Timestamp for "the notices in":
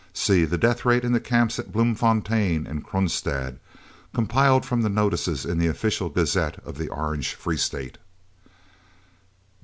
4.81-5.59